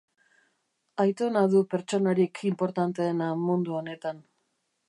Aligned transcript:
Aitona 1.03 1.43
du 1.51 1.61
pertsonarik 1.75 2.43
inportanteena 2.53 3.31
mundu 3.47 3.81
honetan. 3.83 4.27